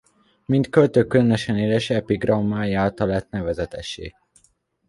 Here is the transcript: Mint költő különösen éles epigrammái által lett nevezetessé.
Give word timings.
Mint 0.45 0.69
költő 0.69 1.05
különösen 1.05 1.57
éles 1.57 1.89
epigrammái 1.89 2.73
által 2.73 3.07
lett 3.07 3.29
nevezetessé. 3.29 4.15